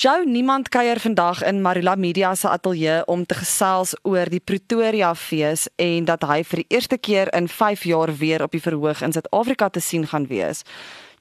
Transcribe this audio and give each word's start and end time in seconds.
Jou 0.00 0.24
niemand 0.24 0.68
kuier 0.72 0.96
vandag 0.96 1.42
in 1.44 1.58
Marula 1.60 1.92
Media 1.94 2.34
se 2.34 2.48
ateljee 2.48 3.02
om 3.04 3.26
te 3.26 3.34
gesels 3.36 3.90
oor 4.02 4.30
die 4.32 4.40
Pretoria 4.40 5.10
fees 5.14 5.66
en 5.76 6.06
dat 6.08 6.22
hy 6.24 6.38
vir 6.48 6.62
die 6.62 6.72
eerste 6.72 6.96
keer 6.96 7.28
in 7.36 7.50
5 7.52 7.82
jaar 7.84 8.08
weer 8.16 8.40
op 8.40 8.54
die 8.56 8.62
verhoog 8.64 9.02
in 9.04 9.12
Suid-Afrika 9.12 9.68
te 9.68 9.82
sien 9.84 10.06
gaan 10.08 10.24
wees. 10.30 10.62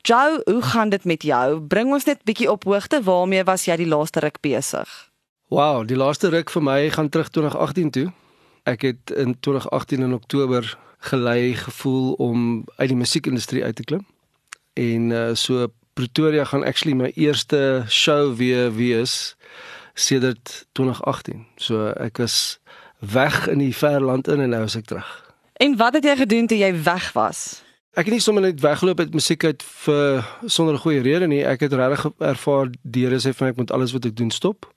Jou, 0.08 0.40
hoe 0.46 0.62
gaan 0.62 0.94
dit 0.96 1.04
met 1.04 1.28
jou? 1.28 1.60
Bring 1.60 1.92
ons 1.92 2.08
net 2.08 2.24
bietjie 2.24 2.48
op 2.48 2.64
hoogte 2.64 3.02
waarmee 3.04 3.44
was 3.44 3.66
jy 3.68 3.76
die 3.82 3.90
laaste 3.92 4.24
ruk 4.24 4.40
besig? 4.40 4.88
Wow, 5.52 5.84
die 5.84 6.00
laaste 6.00 6.32
ruk 6.32 6.48
vir 6.56 6.64
my 6.64 6.80
gaan 6.96 7.12
terug 7.12 7.34
2018 7.36 7.92
toe. 7.92 8.06
Ek 8.64 8.88
het 8.88 9.12
in 9.12 9.36
2018 9.44 10.08
in 10.08 10.16
Oktober 10.16 10.72
gelei 11.12 11.52
gevoel 11.66 12.14
om 12.16 12.64
uit 12.78 12.96
die 12.96 13.02
musiekindustrie 13.04 13.64
uit 13.64 13.76
te 13.76 13.84
klim. 13.84 14.08
En 14.80 15.12
uh, 15.12 15.36
so 15.36 15.68
Pretoria 16.00 16.44
gaan 16.44 16.64
actually 16.64 16.96
my 16.96 17.12
eerste 17.16 17.84
show 17.88 18.36
weer 18.36 18.76
wees 18.76 19.36
sedert 19.94 20.68
2018. 20.72 21.46
So 21.56 21.90
ek 22.00 22.18
was 22.18 22.60
weg 23.00 23.48
in 23.52 23.60
die 23.60 23.76
ver 23.76 24.00
land 24.02 24.28
in 24.32 24.40
en 24.40 24.54
nou 24.56 24.64
is 24.64 24.78
ek 24.80 24.88
terug. 24.88 25.10
En 25.60 25.76
wat 25.76 25.98
het 26.00 26.08
jy 26.08 26.16
gedoen 26.22 26.48
toe 26.48 26.58
jy 26.58 26.72
weg 26.86 27.12
was? 27.18 27.42
Ek 28.00 28.08
het 28.08 28.16
nie 28.16 28.24
sommer 28.24 28.46
net 28.48 28.64
weggeloop 28.64 29.04
uit 29.04 29.18
musiek 29.18 29.44
uit 29.44 29.66
vir 29.84 30.24
sonder 30.46 30.80
'n 30.80 30.84
goeie 30.86 31.04
rede 31.04 31.28
nie. 31.28 31.44
Ek 31.44 31.68
het 31.68 31.76
regtig 31.76 32.08
ervaar 32.18 32.72
die 32.82 33.04
Here 33.04 33.20
sê 33.20 33.36
vir 33.36 33.46
my 33.46 33.52
ek 33.52 33.58
moet 33.58 33.72
alles 33.72 33.92
wat 33.92 34.06
ek 34.06 34.16
doen 34.16 34.32
stop. 34.32 34.72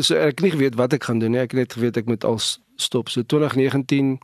So 0.00 0.14
ek 0.14 0.36
het 0.36 0.40
nie 0.40 0.52
geweet 0.52 0.76
wat 0.76 0.92
ek 0.92 1.04
gaan 1.04 1.18
doen 1.18 1.30
nie. 1.30 1.40
Ek 1.40 1.56
het 1.56 1.60
net 1.60 1.72
geweet 1.72 1.96
ek 1.96 2.06
moet 2.06 2.24
al 2.24 2.40
stop. 2.76 3.08
So 3.08 3.22
2019 3.22 4.20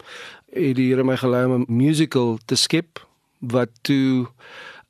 het 0.53 0.77
die 0.77 0.93
Here 0.93 1.05
my 1.05 1.17
gelei 1.17 1.45
om 1.45 1.65
'n 1.65 1.65
musical 1.69 2.39
te 2.45 2.55
skep 2.55 3.01
wat 3.41 3.71
toe 3.83 4.29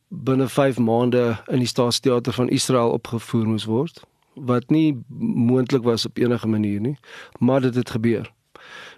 binne 0.08 0.48
5 0.48 0.78
maande 0.78 1.38
in 1.46 1.58
die 1.58 1.70
Staatsteater 1.70 2.32
van 2.32 2.48
Israel 2.48 2.90
opgevoer 2.90 3.46
moes 3.46 3.68
word 3.68 4.02
wat 4.38 4.70
nie 4.70 4.94
moontlik 5.18 5.82
was 5.82 6.06
op 6.06 6.18
enige 6.18 6.48
manier 6.48 6.80
nie 6.80 6.96
maar 7.38 7.60
dit 7.60 7.74
het 7.74 7.90
gebeur. 7.90 8.32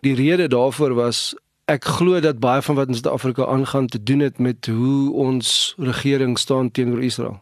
Die 0.01 0.15
rede 0.15 0.49
daarvoor 0.49 0.95
was 0.95 1.35
ek 1.71 1.85
glo 1.85 2.21
dat 2.21 2.41
baie 2.43 2.63
van 2.63 2.79
wat 2.79 2.89
in 2.89 2.99
Suid-Afrika 2.99 3.47
aangaan 3.47 3.87
te 3.87 4.03
doen 4.03 4.25
het 4.25 4.39
met 4.39 4.67
hoe 4.67 5.13
ons 5.13 5.75
regering 5.79 6.39
staan 6.39 6.71
teenoor 6.71 7.03
Israel. 7.03 7.39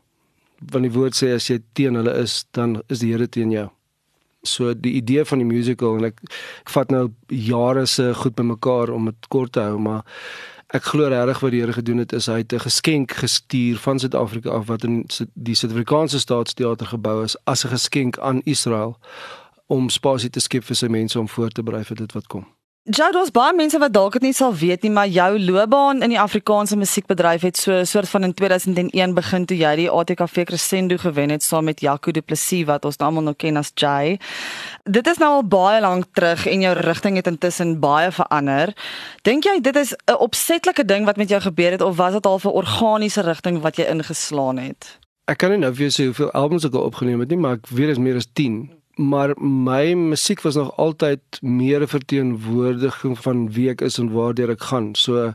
Want 0.59 0.85
die 0.85 0.93
woord 0.93 1.17
sê 1.17 1.33
as 1.37 1.49
jy 1.49 1.61
teen 1.73 1.97
hulle 1.97 2.13
is, 2.19 2.43
dan 2.57 2.81
is 2.93 3.01
die 3.01 3.13
Here 3.13 3.29
teen 3.29 3.55
jou. 3.55 3.69
So 4.43 4.75
die 4.75 4.93
idee 4.99 5.25
van 5.25 5.41
die 5.43 5.49
musical 5.49 5.97
en 5.99 6.11
ek, 6.11 6.21
ek 6.65 6.75
vat 6.75 6.93
nou 6.93 7.09
jare 7.33 7.87
se 7.87 8.11
goed 8.21 8.37
bymekaar 8.39 8.93
om 8.95 9.09
dit 9.11 9.31
kort 9.33 9.55
te 9.57 9.65
hou, 9.65 9.79
maar 9.83 10.05
Ek 10.69 10.85
glo 10.85 11.07
regtig 11.09 11.39
wat 11.41 11.53
die 11.55 11.61
Here 11.63 11.73
gedoen 11.73 12.03
het 12.03 12.13
is 12.13 12.27
hy 12.29 12.43
het 12.43 12.53
'n 12.53 12.61
geskenk 12.61 13.13
gestuur 13.13 13.79
van 13.79 13.99
Suid-Afrika 13.99 14.51
af 14.51 14.67
wat 14.67 14.85
in 14.85 15.07
die 15.35 15.55
Suid-Afrikaanse 15.55 16.19
Staatsteater 16.19 16.87
gebou 16.87 17.25
is 17.25 17.37
as 17.45 17.65
'n 17.65 17.69
geskenk 17.69 18.19
aan 18.19 18.43
Israel 18.45 18.99
om 19.67 19.89
spasie 19.89 20.31
te 20.31 20.41
skep 20.41 20.65
vir 20.65 20.77
sy 20.77 20.87
mense 20.87 21.19
om 21.19 21.29
voor 21.29 21.49
te 21.49 21.63
berei 21.63 21.85
vir 21.85 21.97
dit 21.97 22.13
wat 22.13 22.27
kom. 22.27 22.47
Ja, 22.89 23.11
daar's 23.13 23.29
baie 23.31 23.53
mense 23.53 23.77
wat 23.79 23.93
dalk 23.93 24.15
dit 24.17 24.23
nie 24.25 24.33
sal 24.33 24.55
weet 24.57 24.87
nie, 24.87 24.91
maar 24.91 25.11
jou 25.13 25.41
loopbaan 25.45 25.99
in 26.03 26.09
die 26.09 26.21
Afrikaanse 26.21 26.77
musiekbedryf 26.81 27.43
het 27.45 27.57
so 27.57 27.73
'n 27.73 27.87
soort 27.87 28.09
van 28.09 28.25
in 28.25 28.35
2001 28.35 29.15
begin 29.15 29.45
toe 29.45 29.57
jy 29.57 29.77
die 29.77 29.91
ATKV 29.91 30.45
Crescendo 30.45 30.97
gewen 30.97 31.31
het 31.31 31.43
saam 31.43 31.65
met 31.65 31.81
Jaco 31.81 32.11
Du 32.11 32.21
Plessis 32.21 32.65
wat 32.65 32.85
ons 32.85 32.97
almal 32.97 33.23
nou 33.23 33.35
ken 33.35 33.57
as 33.57 33.71
Jay. 33.75 34.19
Dit 34.85 35.07
is 35.07 35.19
nou 35.19 35.31
al 35.31 35.45
baie 35.45 35.81
lank 35.81 36.05
terug 36.13 36.47
en 36.47 36.61
jou 36.61 36.75
rigting 36.75 37.17
het 37.17 37.27
intussen 37.27 37.81
baie 37.81 38.11
verander. 38.13 38.75
Dink 39.23 39.45
jy 39.45 39.61
dit 39.61 39.77
is 39.77 39.93
'n 39.93 40.15
opsetlike 40.15 40.85
ding 40.85 41.05
wat 41.05 41.17
met 41.17 41.29
jou 41.29 41.41
gebeur 41.41 41.71
het 41.71 41.81
of 41.81 41.97
was 41.97 42.13
dit 42.13 42.27
al 42.27 42.41
'n 42.43 42.49
organiese 42.49 43.21
rigting 43.21 43.61
wat 43.61 43.77
jy 43.77 43.85
ingeslaan 43.85 44.57
het? 44.57 44.99
Ek 45.25 45.37
kan 45.37 45.51
nie 45.51 45.59
nou 45.59 45.75
vir 45.75 45.89
jou 45.89 45.91
sê 45.91 46.05
hoeveel 46.05 46.31
albums 46.31 46.65
ek 46.65 46.75
al 46.75 46.83
opgeneem 46.83 47.21
het 47.21 47.29
nie, 47.29 47.39
maar 47.39 47.53
ek 47.53 47.67
weet 47.67 47.89
is 47.89 47.99
meer 47.99 48.17
as 48.17 48.27
10 48.33 48.78
maar 48.99 49.35
my 49.41 49.93
musiek 49.95 50.41
was 50.41 50.55
nog 50.55 50.77
altyd 50.77 51.21
meer 51.41 51.81
'n 51.83 51.87
verteenwoordiging 51.87 53.19
van 53.19 53.53
wie 53.53 53.69
ek 53.69 53.81
is 53.81 53.99
en 53.99 54.11
waartoe 54.11 54.51
ek 54.51 54.63
gaan. 54.63 54.95
So 54.95 55.33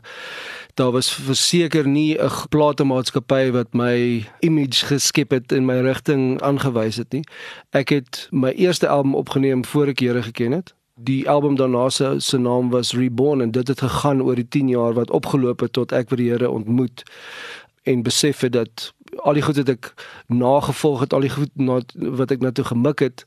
daar 0.74 0.90
was 0.90 1.12
verseker 1.12 1.88
nie 1.88 2.18
'n 2.18 2.30
platemaatskappy 2.48 3.50
wat 3.50 3.72
my 3.72 4.24
image 4.40 4.86
geskep 4.86 5.30
het 5.30 5.52
en 5.52 5.64
my 5.64 5.80
rigting 5.80 6.40
aangewys 6.40 6.96
het 6.96 7.12
nie. 7.12 7.24
Ek 7.70 7.88
het 7.88 8.28
my 8.30 8.50
eerste 8.50 8.88
album 8.88 9.14
opgeneem 9.14 9.64
voor 9.64 9.86
ek 9.86 9.98
Here 9.98 10.22
geken 10.22 10.52
het. 10.52 10.74
Die 10.94 11.30
album 11.30 11.56
daarna 11.56 11.88
se 11.88 12.14
se 12.18 12.38
naam 12.38 12.70
was 12.70 12.92
Reborn 12.92 13.40
en 13.40 13.50
dit 13.50 13.68
het 13.68 13.80
gegaan 13.80 14.22
oor 14.22 14.34
die 14.34 14.48
10 14.48 14.68
jaar 14.68 14.92
wat 14.92 15.10
opgeloop 15.10 15.60
het 15.60 15.72
tot 15.72 15.92
ek 15.92 16.08
vir 16.08 16.16
die 16.16 16.30
Here 16.30 16.50
ontmoet 16.50 17.02
en 17.82 18.02
besef 18.02 18.40
het 18.40 18.52
dat 18.52 18.92
al 19.22 19.32
die 19.38 19.42
goed 19.42 19.56
wat 19.56 19.68
ek 19.68 19.92
nagevolg 20.26 21.00
het, 21.00 21.12
al 21.12 21.26
die 21.26 21.30
goed 21.30 21.50
na, 21.54 21.80
wat 21.94 22.30
ek 22.30 22.40
na 22.40 22.50
toe 22.50 22.64
gemik 22.64 23.04
het, 23.04 23.24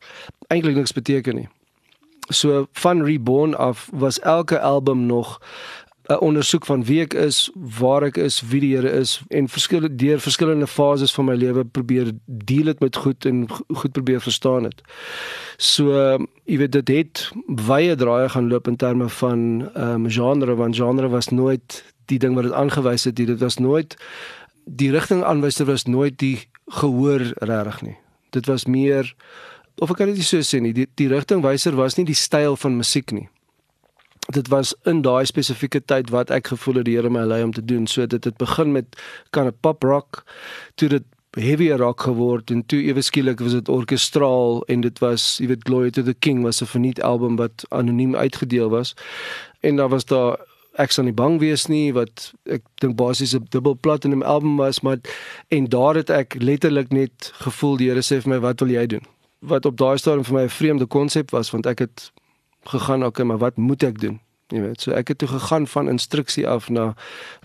eintlik 0.48 0.76
niks 0.76 0.96
beteken 0.96 1.36
nie. 1.36 1.50
So 2.30 2.68
van 2.72 3.04
Reborn 3.06 3.56
af 3.56 3.90
was 3.94 4.20
elke 4.20 4.60
album 4.60 5.06
nog 5.06 5.40
'n 6.08 6.20
ondersoek 6.20 6.66
van 6.66 6.84
wie 6.84 7.02
ek 7.02 7.14
is, 7.14 7.50
waar 7.80 8.04
ek 8.04 8.18
is, 8.18 8.42
wie 8.42 8.60
die 8.64 8.76
Here 8.76 8.92
is 8.92 9.22
en 9.28 9.50
verskillende 9.52 9.96
deur 9.96 10.20
verskillende 10.20 10.68
fases 10.68 11.14
van 11.14 11.26
my 11.26 11.36
lewe 11.36 11.66
probeer 11.66 12.12
deel 12.26 12.64
dit 12.72 12.80
met 12.80 12.96
goed 12.96 13.26
en 13.26 13.48
goed 13.68 13.92
probeer 13.92 14.22
verstaan 14.22 14.64
dit. 14.64 14.82
So 15.58 15.92
jy 16.46 16.58
weet 16.58 16.72
dit 16.72 16.88
het 16.88 17.32
wye 17.68 17.96
draaie 17.96 18.30
gaan 18.30 18.48
loop 18.48 18.68
in 18.68 18.76
terme 18.76 19.10
van 19.10 19.70
ehm 19.74 20.06
um, 20.06 20.10
genre 20.10 20.56
want 20.56 20.76
genre 20.76 21.08
was 21.08 21.28
nooit 21.28 21.84
die 22.06 22.20
ding 22.20 22.36
wat 22.36 22.44
dit 22.44 22.54
aangewys 22.54 23.04
het, 23.04 23.16
dit 23.16 23.40
was 23.40 23.58
nooit 23.58 23.98
die 24.68 24.92
rigtingaanwyser 24.92 25.66
was 25.66 25.88
nooit 25.88 26.18
die 26.20 26.48
gehoor 26.80 27.24
regtig 27.40 27.82
nie. 27.82 27.98
Dit 28.36 28.46
was 28.52 28.68
meer 28.68 29.16
of 29.78 29.92
ek 29.94 30.00
kan 30.02 30.12
dit 30.12 30.26
so 30.26 30.42
sê 30.42 30.60
nie, 30.62 30.74
die 30.74 30.88
die 30.98 31.10
rigtingwyser 31.12 31.78
was 31.78 31.98
nie 31.98 32.08
die 32.08 32.18
styl 32.18 32.58
van 32.60 32.78
musiek 32.80 33.14
nie. 33.14 33.28
Dit 34.34 34.50
was 34.52 34.74
in 34.90 35.04
daai 35.06 35.26
spesifieke 35.30 35.80
tyd 35.80 36.10
wat 36.12 36.34
ek 36.36 36.52
gevoel 36.52 36.82
het 36.82 36.88
die 36.90 36.98
Here 36.98 37.10
my 37.14 37.24
lei 37.24 37.44
om 37.46 37.54
te 37.56 37.64
doen. 37.64 37.86
So 37.88 38.06
dit 38.06 38.24
het 38.24 38.38
begin 38.38 38.74
met 38.74 38.98
kan 39.32 39.48
'n 39.48 39.56
pop 39.62 39.84
rock 39.84 40.26
toe 40.76 40.90
dit 40.90 41.04
heavier 41.38 41.78
rock 41.78 42.02
geword 42.02 42.52
en 42.52 42.66
toe 42.66 42.82
ewe 42.82 43.02
skielik 43.02 43.40
was 43.40 43.54
dit 43.54 43.70
orkestraal 43.70 44.64
en 44.68 44.82
dit 44.82 45.00
was 45.00 45.38
jy 45.38 45.48
weet 45.48 45.64
Glory 45.64 45.92
to 45.92 46.04
the 46.04 46.14
King 46.14 46.44
was 46.44 46.62
'n 46.62 46.66
verniet 46.66 47.02
album 47.02 47.36
wat 47.36 47.66
anoniem 47.70 48.16
uitgedeel 48.16 48.70
was. 48.70 48.96
En 49.62 49.76
daar 49.76 49.90
was 49.90 50.06
daar 50.06 50.38
ek 50.78 50.94
sal 50.94 51.08
nie 51.08 51.16
bang 51.16 51.40
wees 51.42 51.66
nie 51.72 51.92
wat 51.96 52.32
ek 52.46 52.64
dink 52.82 52.96
basies 53.00 53.34
'n 53.36 53.48
dubbel 53.50 53.76
platinum 53.76 54.22
album 54.22 54.58
was 54.58 54.82
maar 54.82 54.98
en 55.50 55.66
daar 55.66 55.96
het 55.96 56.10
ek 56.10 56.38
letterlik 56.40 56.92
net 56.92 57.32
gevoel 57.34 57.78
die 57.78 57.90
Here 57.90 58.02
sê 58.02 58.22
vir 58.22 58.30
my 58.30 58.40
wat 58.40 58.60
wil 58.60 58.70
jy 58.70 58.86
doen? 58.88 59.06
Wat 59.42 59.66
op 59.66 59.78
daai 59.78 59.98
stadium 59.98 60.24
vir 60.24 60.34
my 60.34 60.44
'n 60.44 60.50
vreemde 60.50 60.86
konsep 60.86 61.32
was 61.32 61.52
want 61.52 61.66
ek 61.66 61.80
het 61.80 62.12
gegaan 62.66 63.04
okay 63.04 63.26
maar 63.26 63.38
wat 63.38 63.58
moet 63.58 63.84
ek 63.84 64.00
doen? 64.00 64.20
Jy 64.50 64.62
weet 64.62 64.82
so 64.82 64.92
ek 64.92 65.08
het 65.08 65.18
toe 65.18 65.28
gegaan 65.28 65.68
van 65.68 65.90
instruksie 65.90 66.48
af 66.48 66.70
na 66.70 66.96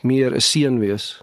meer 0.02 0.34
'n 0.34 0.40
seun 0.40 0.78
wees 0.78 1.22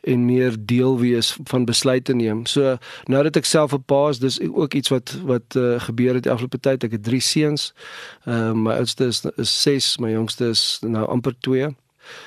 en 0.00 0.24
meer 0.24 0.56
deel 0.58 0.98
wees 1.00 1.36
van 1.44 1.64
besluite 1.64 2.14
neem. 2.14 2.46
So 2.46 2.76
nou 3.04 3.22
dat 3.22 3.36
ek 3.36 3.44
self 3.44 3.72
'n 3.72 3.82
pa 3.86 4.08
is, 4.08 4.18
dis 4.18 4.40
ook 4.40 4.74
iets 4.74 4.88
wat 4.88 5.16
wat 5.24 5.56
uh, 5.56 5.80
gebeur 5.80 6.14
het 6.14 6.22
die 6.22 6.32
afgelope 6.32 6.60
tyd. 6.60 6.84
Ek 6.84 6.92
het 6.92 7.04
3 7.04 7.20
seuns. 7.20 7.72
Ehm 8.24 8.50
uh, 8.50 8.52
my 8.52 8.72
oudste 8.76 9.04
is, 9.04 9.24
is 9.36 9.62
6, 9.62 9.98
my 9.98 10.10
jongste 10.10 10.48
is 10.48 10.78
nou 10.82 11.06
amper 11.06 11.34
2. 11.40 11.74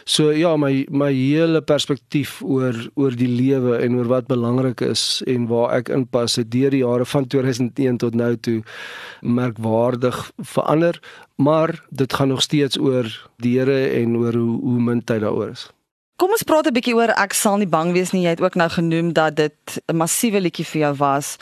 So 0.04 0.32
ja, 0.36 0.56
my 0.58 0.86
my 0.90 1.10
hele 1.14 1.62
perspektief 1.62 2.40
oor 2.44 2.76
oor 3.00 3.16
die 3.16 3.30
lewe 3.30 3.78
en 3.84 3.96
oor 4.00 4.10
wat 4.12 4.28
belangrik 4.32 4.82
is 4.86 5.22
en 5.28 5.48
waar 5.52 5.78
ek 5.80 5.92
inpas 5.96 6.38
het 6.42 6.52
deur 6.52 6.74
die 6.74 6.84
jare 6.84 7.06
van 7.06 7.28
2001 7.28 8.02
tot 8.04 8.16
nou 8.16 8.34
toe 8.36 8.60
merkwaardig 9.22 10.32
verander, 10.38 11.00
maar 11.36 11.78
dit 11.90 12.14
gaan 12.14 12.34
nog 12.34 12.42
steeds 12.42 12.80
oor 12.80 13.08
die 13.38 13.58
Here 13.60 13.90
en 14.02 14.18
oor 14.18 14.34
hoe 14.34 14.60
hoe 14.62 14.80
min 14.80 15.04
tyd 15.04 15.22
daaroor 15.26 15.56
is. 15.56 15.70
Kom 16.19 16.34
ons 16.35 16.44
praat 16.44 16.68
'n 16.68 16.75
bietjie 16.75 16.96
oor 16.96 17.13
ek 17.16 17.31
sal 17.34 17.56
nie 17.57 17.68
bang 17.68 17.94
wees 17.96 18.12
nie. 18.12 18.25
Jy 18.25 18.34
het 18.35 18.41
ook 18.41 18.56
nou 18.59 18.68
genoem 18.69 19.13
dat 19.13 19.35
dit 19.35 19.80
'n 19.88 19.96
massiewe 19.96 20.41
liedjie 20.41 20.66
vir 20.66 20.81
jou 20.81 20.96
was. 20.96 21.38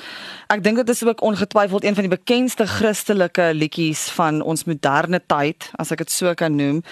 Ek 0.50 0.64
dink 0.64 0.78
dit 0.78 0.90
is 0.90 1.04
ook 1.04 1.22
ongetwyfeld 1.22 1.84
een 1.84 1.96
van 1.96 2.04
die 2.06 2.18
bekendste 2.18 2.68
Christelike 2.68 3.54
liedjies 3.54 4.10
van 4.10 4.42
ons 4.42 4.64
moderne 4.64 5.20
tyd, 5.26 5.72
as 5.76 5.92
ek 5.92 5.98
dit 5.98 6.12
so 6.12 6.34
kan 6.34 6.56
noem. 6.56 6.84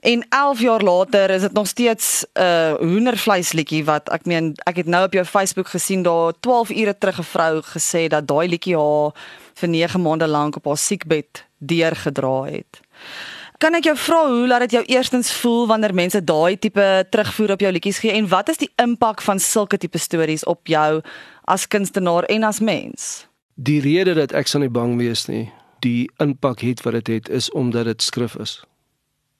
En 0.00 0.24
11 0.28 0.60
jaar 0.60 0.80
later 0.80 1.30
is 1.30 1.40
dit 1.40 1.52
nog 1.52 1.66
steeds 1.66 2.24
'n 2.34 2.40
uh, 2.40 2.74
hoendervleis 2.78 3.52
liedjie 3.52 3.84
wat 3.84 4.08
ek 4.10 4.24
meen 4.26 4.54
ek 4.64 4.76
het 4.76 4.86
nou 4.86 5.04
op 5.04 5.12
jou 5.12 5.24
Facebook 5.24 5.68
gesien 5.68 6.02
daar 6.02 6.32
12 6.40 6.70
ure 6.70 6.98
terug 6.98 7.18
'n 7.18 7.24
vrou 7.24 7.62
gesê 7.62 8.06
dat 8.08 8.26
daai 8.26 8.48
liedjie 8.48 8.76
haar 8.76 9.10
vir 9.54 9.68
9 9.68 10.02
maande 10.02 10.28
lank 10.28 10.56
op 10.56 10.64
haar 10.64 10.78
siekbed 10.78 11.44
deurgedra 11.58 12.42
het. 12.44 12.80
Kan 13.62 13.76
ek 13.78 13.86
jou 13.86 13.94
vra 13.94 14.24
hoe 14.26 14.46
laat 14.50 14.64
dit 14.64 14.72
jou 14.74 14.80
eerstens 14.90 15.28
voel 15.38 15.68
wanneer 15.70 15.92
mense 15.94 16.18
daai 16.26 16.56
tipe 16.58 16.86
terugvoer 17.14 17.52
op 17.54 17.60
jou 17.62 17.70
liedjies 17.70 18.00
gee 18.02 18.10
en 18.18 18.26
wat 18.32 18.48
is 18.50 18.58
die 18.58 18.70
impak 18.82 19.22
van 19.22 19.38
sulke 19.38 19.78
tipe 19.78 20.00
stories 20.02 20.42
op 20.50 20.66
jou 20.66 20.98
as 21.46 21.68
kunstenaar 21.70 22.26
en 22.26 22.42
as 22.42 22.58
mens? 22.58 23.28
Die 23.54 23.78
rede 23.84 24.16
dat 24.18 24.34
ek 24.34 24.50
sal 24.50 24.64
nie 24.64 24.72
bang 24.72 24.96
wees 24.98 25.28
nie, 25.30 25.44
die 25.86 26.10
impak 26.18 26.66
het 26.66 26.82
wat 26.82 26.98
dit 26.98 27.12
het 27.14 27.30
is 27.30 27.52
omdat 27.54 27.86
dit 27.86 28.02
skrif 28.02 28.34
is. 28.42 28.58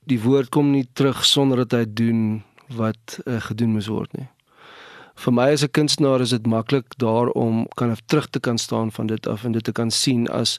Die 0.07 0.23
woord 0.23 0.55
kom 0.55 0.71
nie 0.71 0.87
terug 0.95 1.27
sonder 1.27 1.65
dat 1.65 1.75
hy 1.81 1.85
doen 1.91 2.23
wat 2.79 3.19
uh, 3.27 3.43
gedoen 3.51 3.75
moes 3.75 3.91
word 3.91 4.15
nie. 4.15 4.31
vir 5.19 5.33
my 5.33 5.53
as 5.53 5.63
'n 5.63 5.75
kunstenaar 5.75 6.23
is 6.23 6.31
dit 6.31 6.47
maklik 6.47 6.95
daarom 6.97 7.67
kan 7.77 7.91
ek 7.91 8.07
terug 8.07 8.31
te 8.31 8.41
kan 8.41 8.59
staan 8.59 8.91
van 8.91 9.07
dit 9.07 9.27
af 9.27 9.45
en 9.45 9.53
dit 9.53 9.65
te 9.65 9.73
kan 9.73 9.91
sien 9.91 10.29
as 10.29 10.59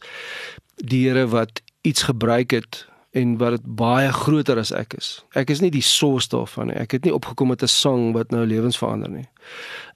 die 0.76 1.08
Here 1.08 1.28
wat 1.28 1.62
iets 1.82 2.04
gebruik 2.04 2.52
het 2.52 2.86
en 3.14 3.38
wat 3.38 3.58
dit 3.58 3.66
baie 3.78 4.12
groter 4.12 4.58
as 4.58 4.72
ek 4.74 4.96
is. 4.98 5.10
Ek 5.38 5.52
is 5.54 5.62
nie 5.62 5.72
die 5.74 5.86
source 5.86 6.32
daarvan 6.32 6.72
nie. 6.72 6.78
Ek 6.82 6.96
het 6.98 7.06
nie 7.06 7.14
opgekom 7.14 7.54
met 7.54 7.64
'n 7.64 7.70
sang 7.70 8.14
wat 8.14 8.32
nou 8.32 8.46
lewens 8.46 8.78
verander 8.78 9.10
nie. 9.10 9.30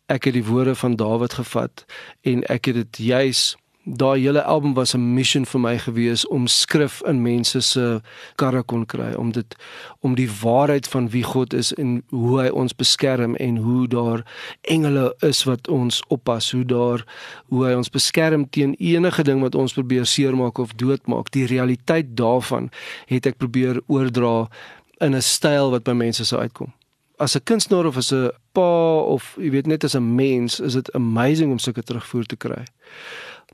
Ek 0.08 0.24
het 0.24 0.34
die 0.34 0.46
woorde 0.46 0.76
van 0.76 0.96
Dawid 0.96 1.34
gevat 1.34 1.86
en 2.22 2.44
ek 2.44 2.66
het 2.66 2.76
dit 2.76 2.98
juis 2.98 3.56
daai 3.88 4.20
hele 4.20 4.44
album 4.44 4.74
was 4.74 4.94
'n 4.94 5.14
mission 5.14 5.46
vir 5.46 5.60
my 5.60 5.78
gewees 5.78 6.28
om 6.28 6.48
skrif 6.48 7.02
in 7.06 7.22
mense 7.22 7.62
se 7.62 8.02
karre 8.36 8.64
kon 8.64 8.86
kry 8.86 9.14
om 9.14 9.32
dit 9.32 9.56
om 10.00 10.16
die 10.16 10.30
waarheid 10.42 10.88
van 10.88 11.10
wie 11.10 11.24
God 11.24 11.54
is 11.54 11.74
en 11.74 12.04
hoe 12.10 12.42
hy 12.42 12.50
ons 12.50 12.76
beskerm 12.76 13.36
en 13.36 13.58
hoe 13.58 13.88
daar 13.88 14.26
engele 14.62 15.16
is 15.20 15.44
wat 15.44 15.68
ons 15.68 16.04
oppas 16.08 16.52
hoe 16.52 16.66
daar 16.66 17.06
hoe 17.46 17.66
hy 17.66 17.74
ons 17.74 17.90
beskerm 17.90 18.50
teen 18.50 18.76
enige 18.80 19.24
ding 19.24 19.42
wat 19.42 19.56
ons 19.56 19.74
probeer 19.74 20.06
seermaak 20.06 20.58
of 20.58 20.74
doodmaak. 20.74 21.32
Die 21.32 21.46
realiteit 21.46 22.18
daarvan 22.18 22.70
het 23.06 23.26
ek 23.26 23.38
probeer 23.38 23.82
oordra 23.88 24.50
in 25.00 25.16
'n 25.16 25.22
styl 25.22 25.72
wat 25.72 25.84
by 25.84 25.92
mense 25.94 26.26
sou 26.26 26.42
uitkom. 26.42 26.74
As 27.20 27.36
'n 27.36 27.44
kunstenaar 27.44 27.86
of 27.86 27.98
as 27.98 28.12
'n 28.12 28.32
pa 28.52 29.00
of 29.00 29.36
jy 29.38 29.50
weet 29.50 29.68
net 29.68 29.84
as 29.84 29.96
'n 29.96 30.16
mens 30.16 30.60
is 30.60 30.74
dit 30.74 30.94
amazing 30.94 31.52
om 31.52 31.60
sulke 31.60 31.84
terugvoer 31.84 32.26
te 32.26 32.36
kry 32.36 32.66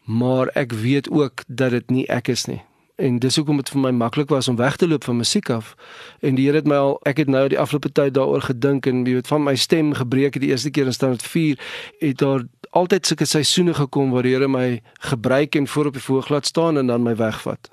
maar 0.04 0.48
ek 0.48 0.72
weet 0.72 1.10
ook 1.10 1.44
dat 1.48 1.70
dit 1.70 1.90
nie 1.90 2.08
ek 2.08 2.28
is 2.28 2.46
nie. 2.46 2.62
En 2.96 3.20
dis 3.20 3.36
hoekom 3.36 3.58
dit 3.58 3.70
vir 3.70 3.80
my 3.82 3.90
maklik 3.92 4.30
was 4.30 4.48
om 4.48 4.56
weg 4.56 4.76
te 4.76 4.88
loop 4.88 5.04
van 5.04 5.18
musiek 5.18 5.50
af. 5.50 5.76
En 6.20 6.36
die 6.36 6.46
Here 6.46 6.62
het 6.62 6.68
my 6.68 6.76
al 6.76 7.00
ek 7.10 7.18
het 7.24 7.28
nou 7.28 7.48
die 7.50 7.60
afgelope 7.60 7.90
tyd 7.92 8.14
daaroor 8.14 8.42
gedink 8.46 8.86
en 8.86 9.02
jy 9.06 9.18
weet 9.18 9.28
van 9.28 9.44
my 9.44 9.56
stem 9.56 9.94
gebreek 9.98 10.38
die 10.40 10.52
eerste 10.54 10.70
keer 10.70 10.86
in 10.86 10.94
standaard 10.94 11.26
4 11.26 11.60
het 12.00 12.18
daar 12.22 12.46
altyd 12.70 13.06
sulke 13.06 13.26
seisoene 13.26 13.74
gekom 13.74 14.12
waar 14.14 14.24
die 14.24 14.36
Here 14.36 14.48
my 14.48 14.82
gebruik 15.10 15.56
en 15.56 15.68
voor 15.68 15.90
op 15.90 15.98
die 15.98 16.04
voorg 16.06 16.30
laat 16.30 16.46
staan 16.46 16.78
en 16.78 16.88
dan 16.88 17.04
my 17.04 17.16
wegvat. 17.16 17.72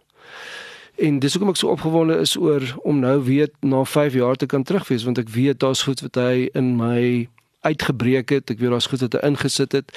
En 1.00 1.19
dis 1.19 1.33
hoekom 1.33 1.53
ek 1.53 1.61
so 1.61 1.69
opgewonde 1.69 2.17
is 2.21 2.37
oor 2.37 2.65
om 2.83 2.99
nou 3.00 3.21
weer 3.25 3.49
na 3.61 3.85
5 3.85 4.15
jaar 4.15 4.37
te 4.37 4.47
kan 4.47 4.62
terugwees 4.62 5.05
want 5.05 5.19
ek 5.19 5.29
weet 5.29 5.61
daar's 5.61 5.83
goed 5.83 6.00
wat 6.00 6.17
hy 6.17 6.49
in 6.53 6.76
my 6.76 7.29
uitgebreek 7.61 8.33
het. 8.33 8.50
Ek 8.50 8.59
weet 8.59 8.73
daar's 8.73 8.88
goed 8.88 9.05
wat 9.05 9.17
hy 9.17 9.29
ingesit 9.29 9.76
het 9.76 9.93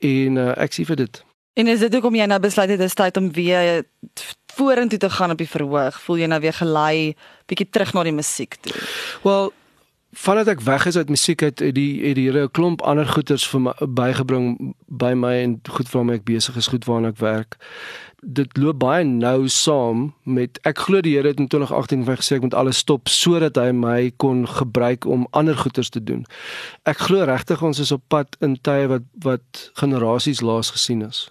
en 0.00 0.40
uh, 0.40 0.52
ek 0.56 0.72
sien 0.72 0.88
vir 0.88 1.04
dit. 1.04 1.22
En 1.52 1.66
is 1.66 1.82
dit 1.84 1.92
hoekom 1.92 2.14
jy 2.16 2.24
nou 2.24 2.38
besluit 2.40 2.70
het 2.72 2.80
dis 2.80 2.94
tyd 2.96 3.16
om 3.20 3.32
weer 3.32 3.82
vorentoe 4.54 4.98
te 4.98 5.10
gaan 5.10 5.30
op 5.30 5.40
die 5.40 5.48
verhoog? 5.48 5.98
Voel 6.00 6.22
jy 6.22 6.28
nou 6.32 6.40
weer 6.40 6.54
gelei 6.56 7.12
bietjie 7.50 7.68
terug 7.68 7.92
na 7.92 8.04
die 8.08 8.14
musiek 8.16 8.56
toe? 8.64 8.72
Wel, 9.22 9.50
vandat 10.16 10.48
ek 10.54 10.62
weg 10.64 10.86
is 10.88 10.96
uit 10.96 11.12
musiek 11.12 11.44
het 11.44 11.60
die 11.60 11.90
het 12.00 12.16
die 12.16 12.24
Here 12.30 12.46
'n 12.46 12.50
klomp 12.56 12.80
ander 12.82 13.06
goeders 13.06 13.44
vir 13.48 13.60
my 13.60 13.72
bygebring 13.84 14.74
by 14.88 15.12
my 15.12 15.34
en 15.42 15.60
goed 15.68 15.90
waarmee 15.92 16.16
ek 16.16 16.24
besig 16.24 16.56
is, 16.56 16.72
goed 16.72 16.84
waarna 16.84 17.08
ek 17.08 17.20
werk. 17.20 17.56
Dit 18.24 18.56
loop 18.56 18.78
baie 18.78 19.04
nou 19.04 19.48
saam 19.48 20.14
met 20.24 20.58
ek 20.64 20.78
glo 20.78 21.00
die 21.00 21.16
Here 21.16 21.28
het 21.28 21.40
in 21.40 21.48
2018 21.48 22.04
vir 22.04 22.16
gesê 22.16 22.36
ek 22.36 22.42
moet 22.42 22.54
alles 22.54 22.78
stop 22.78 23.08
sodat 23.08 23.56
hy 23.56 23.72
my 23.72 24.12
kon 24.16 24.48
gebruik 24.48 25.04
om 25.04 25.28
ander 25.30 25.56
goeders 25.56 25.88
te 25.88 26.04
doen. 26.04 26.24
Ek 26.84 26.96
glo 26.96 27.24
regtig 27.24 27.62
ons 27.62 27.78
is 27.78 27.92
op 27.92 28.02
pad 28.08 28.36
in 28.40 28.56
tye 28.56 28.88
wat 28.88 29.02
wat 29.20 29.70
generasies 29.74 30.40
laas 30.40 30.70
gesien 30.70 31.02
is. 31.02 31.28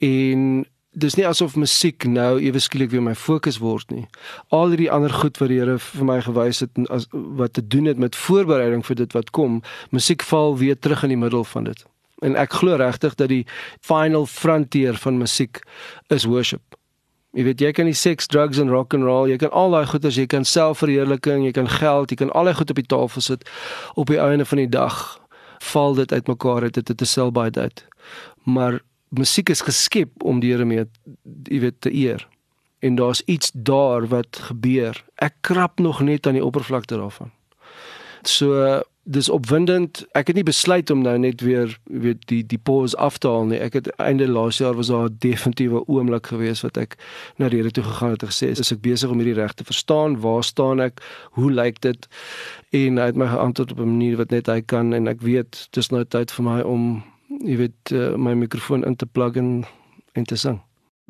En 0.00 0.64
dis 0.90 1.14
nie 1.14 1.26
asof 1.26 1.54
musiek 1.56 2.04
nou 2.08 2.40
ewe 2.42 2.58
skielik 2.58 2.90
weer 2.90 3.04
my 3.04 3.14
fokus 3.14 3.60
word 3.62 3.92
nie. 3.94 4.06
Al 4.50 4.72
hierdie 4.72 4.90
ander 4.90 5.12
goed 5.12 5.38
wat 5.38 5.52
die 5.52 5.60
Here 5.60 5.78
vir 5.78 6.08
my 6.08 6.18
gewys 6.24 6.64
het 6.64 6.80
as 6.90 7.06
wat 7.12 7.54
te 7.54 7.62
doen 7.62 7.86
het 7.86 8.00
met 8.00 8.18
voorbereiding 8.18 8.82
vir 8.86 8.98
dit 9.04 9.14
wat 9.14 9.30
kom, 9.30 9.60
musiek 9.94 10.24
val 10.26 10.56
weer 10.58 10.78
terug 10.78 11.04
in 11.06 11.14
die 11.14 11.20
middel 11.20 11.44
van 11.44 11.70
dit. 11.70 11.84
En 12.26 12.34
ek 12.36 12.58
glo 12.58 12.76
regtig 12.76 13.14
dat 13.16 13.30
die 13.30 13.44
final 13.80 14.26
frontier 14.26 14.98
van 14.98 15.18
musiek 15.20 15.62
is 16.10 16.26
worship. 16.26 16.64
Jy 17.38 17.46
weet 17.46 17.62
jy 17.62 17.70
kan 17.72 17.86
nie 17.86 17.94
sex, 17.94 18.26
drugs 18.26 18.58
en 18.58 18.72
rock 18.72 18.94
and 18.96 19.06
roll, 19.06 19.30
jy 19.30 19.38
kan 19.38 19.52
al 19.54 19.70
daai 19.70 19.86
goeders, 19.86 20.18
jy 20.18 20.26
kan 20.26 20.44
selfverheerliking, 20.44 21.44
jy 21.46 21.54
kan 21.54 21.70
geld, 21.70 22.10
jy 22.10 22.18
kan 22.24 22.32
al 22.34 22.50
daai 22.50 22.58
goed 22.58 22.74
op 22.74 22.80
die 22.82 22.90
tafel 22.90 23.22
sit 23.22 23.46
op 23.94 24.10
die 24.10 24.18
einde 24.18 24.44
van 24.44 24.64
die 24.64 24.68
dag 24.68 24.98
val 25.70 25.94
dit 25.94 26.12
uitmekaar 26.12 26.66
uit 26.66 26.74
dit 26.74 26.88
het 26.88 27.00
'n 27.00 27.06
sell 27.06 27.30
by 27.30 27.50
dit. 27.50 27.86
Maar 28.44 28.80
musiek 29.10 29.48
is 29.48 29.60
geskep 29.66 30.22
om 30.22 30.40
die 30.40 30.52
Here 30.52 30.64
mee 30.64 30.86
jy 31.48 31.60
weet 31.60 31.80
te 31.80 31.92
eer. 31.94 32.26
En 32.80 32.94
daar's 32.96 33.22
iets 33.28 33.50
daar 33.52 34.06
wat 34.08 34.38
gebeur. 34.48 35.04
Ek 35.20 35.34
krap 35.40 35.78
nog 35.78 36.00
net 36.00 36.26
aan 36.26 36.38
die 36.38 36.44
oppervlakte 36.44 36.96
daarvan. 36.96 37.30
So 38.22 38.80
dis 39.10 39.28
opwindend. 39.28 40.04
Ek 40.14 40.28
het 40.30 40.36
nie 40.36 40.44
besluit 40.46 40.90
om 40.90 41.02
nou 41.02 41.16
net 41.18 41.40
weer 41.40 41.72
weet 41.84 42.22
die 42.30 42.40
die 42.46 42.58
pause 42.58 42.96
af 42.96 43.18
te 43.18 43.28
haal 43.28 43.48
nie. 43.50 43.58
Ek 43.58 43.78
het 43.78 43.88
einde 43.96 44.28
laas 44.28 44.60
jaar 44.60 44.76
was 44.78 44.92
daar 44.92 45.08
'n 45.08 45.16
definitiewe 45.18 45.84
oomblik 45.88 46.26
gewees 46.26 46.60
wat 46.62 46.76
ek 46.76 46.96
na 47.36 47.48
die 47.48 47.58
Here 47.58 47.70
toe 47.70 47.84
gegaan 47.84 48.10
het 48.10 48.22
en 48.22 48.28
gesê 48.28 48.50
is 48.50 48.72
ek 48.72 48.80
besig 48.80 49.10
om 49.10 49.18
hierdie 49.18 49.40
reg 49.40 49.52
te 49.52 49.64
verstaan? 49.64 50.20
Waar 50.20 50.44
staan 50.44 50.80
ek? 50.80 51.00
Hoe 51.32 51.50
lyk 51.50 51.80
dit? 51.80 52.08
En 52.70 52.96
hy 52.96 53.06
het 53.06 53.16
my 53.16 53.26
geantwoord 53.26 53.72
op 53.72 53.78
'n 53.78 53.90
manier 53.90 54.16
wat 54.16 54.30
net 54.30 54.46
hy 54.46 54.60
kan 54.60 54.92
en 54.92 55.08
ek 55.08 55.20
weet 55.20 55.68
dis 55.70 55.90
nou 55.90 56.04
tyd 56.04 56.30
vir 56.30 56.44
my 56.44 56.60
om 56.60 57.02
jy 57.38 57.56
weet 57.56 57.92
uh, 57.92 58.14
my 58.16 58.34
mikrofoon 58.34 58.84
in 58.84 58.96
te 58.96 59.06
plug 59.06 59.36
en 59.36 59.64
en 60.12 60.24
te 60.24 60.36
sing. 60.36 60.58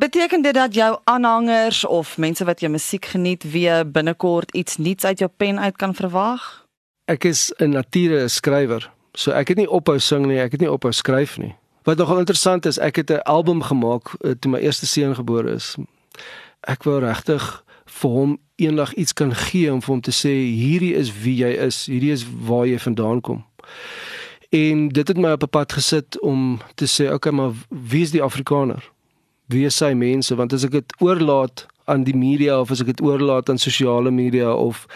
Beteken 0.00 0.42
dit 0.42 0.54
dat 0.54 0.74
jou 0.74 0.98
aanhangers 1.04 1.84
of 1.84 2.18
mense 2.18 2.44
wat 2.44 2.60
jou 2.60 2.72
musiek 2.72 3.04
geniet 3.04 3.44
weer 3.52 3.90
binnekort 3.90 4.54
iets 4.54 4.76
nuuts 4.76 5.04
uit 5.04 5.18
jou 5.18 5.30
pen 5.36 5.60
uit 5.60 5.76
kan 5.76 5.94
verwag? 5.94 6.66
Ek 7.04 7.24
is 7.24 7.52
'n 7.58 7.70
nature 7.70 8.28
skrywer. 8.28 8.90
So 9.12 9.30
ek 9.30 9.48
het 9.48 9.56
nie 9.56 9.70
ophou 9.70 9.98
sing 9.98 10.26
nie, 10.26 10.38
ek 10.38 10.52
het 10.52 10.60
nie 10.60 10.70
ophou 10.70 10.92
skryf 10.92 11.38
nie. 11.38 11.54
Wat 11.82 11.96
nogal 11.96 12.18
interessant 12.18 12.66
is, 12.66 12.78
ek 12.78 12.96
het 12.96 13.10
'n 13.10 13.22
album 13.24 13.62
gemaak 13.62 14.08
uh, 14.20 14.30
toe 14.30 14.50
my 14.50 14.58
eerste 14.58 14.86
seun 14.86 15.14
gebore 15.14 15.54
is. 15.54 15.76
Ek 16.60 16.82
wou 16.82 17.00
regtig 17.00 17.64
vir 17.84 18.10
hom 18.10 18.38
eendag 18.56 18.94
iets 18.94 19.12
kan 19.12 19.34
gee 19.34 19.72
om 19.72 19.82
vir 19.82 19.92
hom 19.92 20.00
te 20.00 20.12
sê 20.12 20.32
hierdie 20.32 20.94
is 20.94 21.22
wie 21.22 21.36
jy 21.36 21.50
is, 21.66 21.86
hierdie 21.86 22.12
is 22.12 22.26
waar 22.46 22.66
jy 22.66 22.78
vandaan 22.78 23.20
kom. 23.20 23.44
En 24.50 24.88
dit 24.88 25.08
het 25.08 25.16
my 25.16 25.30
op 25.30 25.42
'n 25.42 25.48
pad 25.48 25.72
gesit 25.72 26.20
om 26.20 26.58
te 26.74 26.86
sê, 26.86 27.12
okay, 27.12 27.32
maar 27.32 27.50
wie 27.68 28.02
is 28.02 28.10
die 28.10 28.22
Afrikaner? 28.22 28.90
Wie 29.46 29.64
is 29.64 29.76
sy 29.76 29.92
mense? 29.92 30.34
Want 30.34 30.52
as 30.52 30.64
ek 30.64 30.70
dit 30.70 30.94
oorlaat 30.98 31.66
aan 31.84 32.04
die 32.04 32.16
media 32.16 32.60
of 32.60 32.70
as 32.70 32.80
ek 32.80 32.86
dit 32.86 33.02
oorlaat 33.02 33.48
aan 33.48 33.58
sosiale 33.58 34.10
media 34.10 34.54
of 34.54 34.86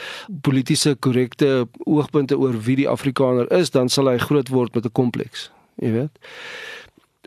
politieke 0.41 0.95
korrekte 0.95 1.69
oogpunte 1.79 2.39
oor 2.39 2.61
wie 2.61 2.77
die 2.77 2.89
Afrikaner 2.89 3.51
is, 3.53 3.71
dan 3.71 3.89
sal 3.89 4.07
hy 4.07 4.19
groot 4.19 4.49
word 4.49 4.75
met 4.75 4.85
'n 4.85 4.93
kompleks, 4.93 5.51
jy 5.83 5.91
weet. 5.93 6.19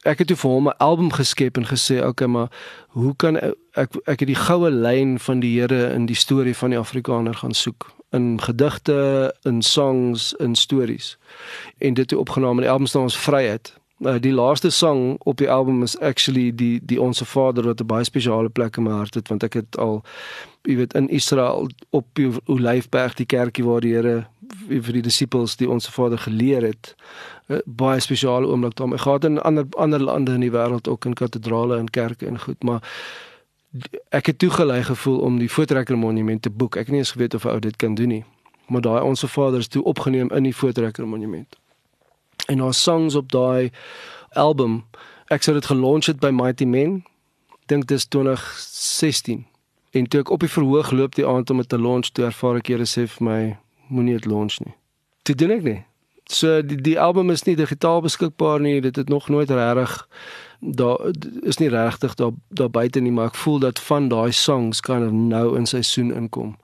Ek 0.03 0.19
het 0.19 0.27
toe 0.27 0.38
vir 0.38 0.51
hom 0.51 0.68
'n 0.68 0.77
album 0.77 1.12
geskep 1.12 1.57
en 1.57 1.65
gesê, 1.65 1.97
"Oké, 1.97 2.07
okay, 2.07 2.27
maar 2.27 2.50
hoe 2.88 3.15
kan 3.15 3.38
ek 3.38 3.55
ek, 3.74 3.96
ek 4.05 4.19
het 4.19 4.27
die 4.27 4.41
goue 4.48 4.72
lyn 4.72 5.19
van 5.19 5.39
die 5.39 5.60
Here 5.60 5.93
in 5.93 6.05
die 6.05 6.15
storie 6.15 6.55
van 6.55 6.69
die 6.69 6.79
Afrikaner 6.79 7.34
gaan 7.34 7.53
soek?" 7.53 7.97
In 8.09 8.41
gedigte, 8.41 9.35
in 9.41 9.61
songs, 9.61 10.33
in 10.33 10.55
stories. 10.55 11.17
En 11.77 11.93
dit 11.93 12.09
het 12.09 12.19
opgeneem 12.19 12.51
in 12.51 12.65
die 12.65 12.69
album 12.69 12.85
staan 12.85 13.01
ons 13.01 13.17
vryheid. 13.17 13.73
Uh, 13.99 14.15
die 14.21 14.33
laaste 14.33 14.69
song 14.69 15.15
op 15.19 15.37
die 15.37 15.49
album 15.49 15.81
is 15.83 15.99
actually 15.99 16.55
die 16.55 16.79
die 16.83 17.01
onsse 17.01 17.25
Vader 17.25 17.63
wat 17.63 17.81
'n 17.81 17.85
baie 17.85 18.03
spesiale 18.03 18.49
plek 18.49 18.77
in 18.77 18.83
my 18.83 18.91
hart 18.91 19.13
het 19.13 19.27
want 19.27 19.43
ek 19.43 19.53
het 19.53 19.77
al 19.77 20.03
jy 20.61 20.75
weet 20.75 20.93
in 20.93 21.09
Israel 21.09 21.69
op 21.89 22.05
die 22.13 22.29
Olyfberg 22.45 23.13
die 23.13 23.25
kerkie 23.25 23.65
waar 23.65 23.81
die 23.81 23.93
Here 23.93 24.27
vir 24.67 24.93
die 24.93 25.01
disippels 25.01 25.55
die 25.55 25.69
onsse 25.69 25.91
Vader 25.91 26.17
geleer 26.17 26.61
het. 26.61 26.95
uh, 27.47 27.57
Baie 27.65 27.99
spesiale 27.99 28.47
oomblik 28.47 28.75
daar. 28.75 28.93
Ek 28.93 29.01
gaan 29.01 29.19
in 29.21 29.41
ander 29.41 29.65
ander 29.77 29.99
lande 29.99 30.33
in 30.33 30.45
die 30.45 30.51
wêreld 30.51 30.87
ook 30.87 31.05
in 31.05 31.13
katedrale 31.13 31.77
en 31.77 31.89
kerke 31.89 32.27
en 32.27 32.39
goed, 32.39 32.63
maar 32.63 32.81
ek 34.09 34.25
het 34.25 34.39
toegelei 34.39 34.83
gevoel 34.83 35.19
om 35.19 35.38
die 35.39 35.51
voetrekker 35.51 35.97
monument 35.97 36.41
te 36.41 36.50
boek. 36.50 36.75
Ek 36.75 36.88
het 36.88 36.95
nie 36.95 37.03
eens 37.03 37.12
geweet 37.12 37.33
of 37.33 37.45
ou 37.45 37.59
dit 37.59 37.75
kan 37.75 37.95
doen 37.95 38.07
nie. 38.07 38.24
Maar 38.67 38.81
daai 38.81 39.01
onsse 39.01 39.27
Vader 39.27 39.59
is 39.59 39.67
toe 39.67 39.83
opgeneem 39.83 40.31
in 40.31 40.43
die 40.43 40.55
voetrekker 40.55 41.07
monument. 41.07 41.57
En 42.47 42.57
daar 42.57 42.74
songs 42.74 43.15
op 43.15 43.31
daai 43.31 43.71
album. 44.31 44.86
Ek 45.27 45.43
sou 45.43 45.55
dit 45.55 45.65
gelonch 45.65 46.05
het 46.05 46.19
by 46.19 46.31
Mighty 46.31 46.65
Men. 46.65 47.03
Dink 47.65 47.88
dis 47.88 48.05
2016. 48.05 49.45
En 49.91 50.07
toe 50.07 50.19
ek 50.19 50.29
op 50.31 50.39
die 50.39 50.51
verhoog 50.51 50.91
loop 50.91 51.15
die 51.15 51.27
aand 51.27 51.50
om 51.50 51.57
dit 51.57 51.69
te 51.69 51.79
launch, 51.79 52.12
toe 52.12 52.25
ervaar 52.25 52.59
ek 52.62 52.71
Here 52.71 52.86
sê 52.86 53.07
vir 53.07 53.24
my 53.24 53.39
moenie 53.88 54.17
dit 54.19 54.27
launch 54.29 54.59
nie. 54.63 54.75
Toe 55.24 55.36
doen 55.36 55.51
ek 55.57 55.63
nie. 55.63 55.79
So 56.29 56.62
die 56.62 56.81
die 56.81 57.00
album 57.00 57.29
is 57.29 57.43
nie 57.43 57.55
digitaal 57.55 58.01
beskikbaar 58.01 58.60
nie. 58.60 58.81
Dit 58.81 58.96
het 58.96 59.10
nog 59.10 59.29
nooit 59.29 59.50
regtig 59.50 60.07
daar 60.60 61.12
is 61.41 61.57
nie 61.57 61.69
regtig 61.69 62.13
daar 62.13 62.31
daar 62.48 62.69
buite 62.69 63.00
nie, 63.00 63.12
maar 63.12 63.25
ek 63.25 63.36
voel 63.36 63.60
dat 63.60 63.79
van 63.79 64.07
daai 64.07 64.31
songs 64.31 64.79
kan 64.81 65.00
kind 65.00 65.07
of 65.07 65.13
nou 65.13 65.57
in 65.57 65.65
seisoen 65.65 66.13
inkom. 66.13 66.57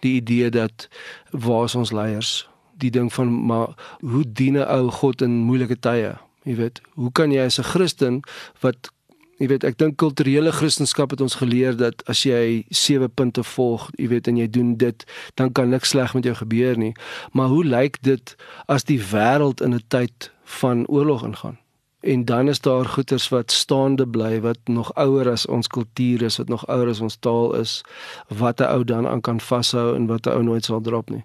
Die 0.00 0.14
idee 0.14 0.50
dat 0.50 0.88
waar 1.30 1.64
is 1.64 1.74
ons 1.74 1.92
leiers? 1.92 2.48
Die 2.76 2.90
ding 2.90 3.12
van 3.12 3.46
maar 3.46 3.74
hoe 4.00 4.24
dien 4.32 4.56
'n 4.56 4.68
ou 4.68 4.90
God 4.90 5.22
in 5.22 5.30
moeilike 5.30 5.78
tye? 5.78 6.16
Jy 6.42 6.54
weet, 6.56 6.80
hoe 6.94 7.12
kan 7.12 7.32
jy 7.32 7.44
as 7.44 7.58
'n 7.58 7.62
Christen 7.62 8.20
wat 8.60 8.92
Jy 9.38 9.46
weet, 9.52 9.64
ek 9.64 9.76
dink 9.78 9.94
kulturele 10.02 10.50
Christendom 10.50 11.12
het 11.12 11.20
ons 11.22 11.36
geleer 11.38 11.76
dat 11.78 12.02
as 12.10 12.24
jy 12.26 12.64
sewe 12.74 13.06
punte 13.08 13.44
volg, 13.46 13.86
jy 13.94 14.08
weet 14.10 14.26
en 14.26 14.40
jy 14.40 14.48
doen 14.50 14.72
dit, 14.80 15.04
dan 15.38 15.52
kan 15.54 15.70
niks 15.70 15.94
sleg 15.94 16.14
met 16.14 16.26
jou 16.26 16.34
gebeur 16.34 16.78
nie. 16.78 16.92
Maar 17.32 17.52
hoe 17.52 17.62
lyk 17.64 18.02
dit 18.02 18.34
as 18.66 18.88
die 18.90 18.98
wêreld 18.98 19.62
in 19.62 19.74
'n 19.74 19.84
tyd 19.88 20.30
van 20.58 20.86
oorlog 20.86 21.22
ingaan? 21.24 21.58
En 22.00 22.24
dan 22.24 22.48
is 22.48 22.60
daar 22.60 22.84
goeters 22.84 23.28
wat 23.28 23.50
staande 23.50 24.06
bly 24.06 24.40
wat 24.40 24.58
nog 24.64 24.94
ouer 24.94 25.30
as 25.30 25.46
ons 25.46 25.66
kultuur 25.66 26.22
is, 26.22 26.36
wat 26.36 26.48
nog 26.48 26.66
ouer 26.66 26.88
as 26.88 27.00
ons 27.00 27.16
taal 27.16 27.54
is, 27.54 27.82
wat 28.28 28.60
'n 28.60 28.70
ou 28.74 28.84
dan 28.84 29.06
aan 29.06 29.20
kan 29.20 29.40
vashou 29.40 29.94
en 29.94 30.06
wat 30.06 30.26
'n 30.26 30.30
ou 30.30 30.42
nooit 30.42 30.64
sal 30.64 30.80
drop 30.80 31.10
nie. 31.10 31.24